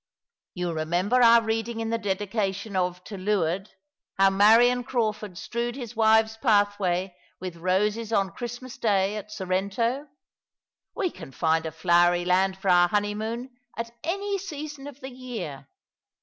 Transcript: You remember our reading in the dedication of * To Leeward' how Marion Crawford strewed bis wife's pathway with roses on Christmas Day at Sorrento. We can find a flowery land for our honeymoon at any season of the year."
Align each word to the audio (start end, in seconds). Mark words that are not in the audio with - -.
You 0.55 0.71
remember 0.73 1.21
our 1.21 1.43
reading 1.43 1.79
in 1.79 1.91
the 1.91 1.99
dedication 1.99 2.75
of 2.75 3.03
* 3.03 3.03
To 3.03 3.19
Leeward' 3.19 3.69
how 4.17 4.31
Marion 4.31 4.83
Crawford 4.83 5.37
strewed 5.37 5.75
bis 5.75 5.95
wife's 5.95 6.37
pathway 6.37 7.15
with 7.39 7.57
roses 7.57 8.11
on 8.11 8.31
Christmas 8.31 8.79
Day 8.79 9.15
at 9.15 9.31
Sorrento. 9.31 10.07
We 10.95 11.11
can 11.11 11.31
find 11.31 11.67
a 11.67 11.71
flowery 11.71 12.25
land 12.25 12.57
for 12.57 12.69
our 12.69 12.87
honeymoon 12.89 13.51
at 13.77 13.91
any 14.03 14.39
season 14.39 14.87
of 14.87 15.01
the 15.01 15.11
year." 15.11 15.67